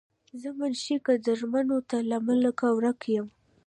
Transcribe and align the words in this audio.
زۀ 0.41 0.49
منشي 0.59 0.95
قدرمند 1.05 1.71
تا 1.89 1.97
لۀ 2.09 2.17
ملکه 2.27 2.67
ورک 2.75 2.97
کړم 3.03 3.27